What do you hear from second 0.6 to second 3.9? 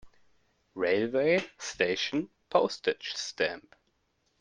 Railway station Postage stamp.